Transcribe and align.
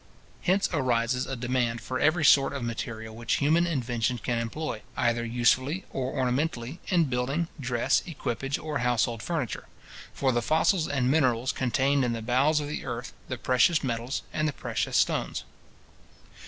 Hence 0.41 0.67
arises 0.73 1.27
a 1.27 1.35
demand 1.35 1.79
for 1.79 1.99
every 1.99 2.25
sort 2.25 2.53
of 2.53 2.63
material 2.63 3.15
which 3.15 3.35
human 3.35 3.67
invention 3.67 4.17
can 4.17 4.39
employ, 4.39 4.81
either 4.97 5.23
usefully 5.23 5.85
or 5.91 6.13
ornamentally, 6.13 6.79
in 6.87 7.03
building, 7.03 7.49
dress, 7.59 8.01
equipage, 8.07 8.57
or 8.57 8.79
household 8.79 9.21
furniture; 9.21 9.67
for 10.11 10.31
the 10.31 10.41
fossils 10.41 10.87
and 10.87 11.11
minerals 11.11 11.51
contained 11.51 12.03
in 12.03 12.13
the 12.13 12.23
bowels 12.23 12.59
of 12.59 12.67
the 12.67 12.83
earth, 12.83 13.13
the 13.27 13.37
precious 13.37 13.83
metals, 13.83 14.23
and 14.33 14.47
the 14.47 14.53
precious 14.53 14.97
stones. 14.97 15.43